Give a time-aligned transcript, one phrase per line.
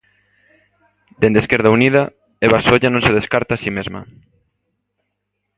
[1.21, 2.01] Dende Esquerda Unida,
[2.45, 4.01] Eva Solla non se descarta a si mesma.